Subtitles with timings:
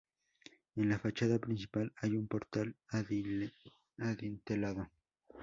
[0.77, 2.75] En la fachada principal hay un portal
[3.99, 4.89] adintelado.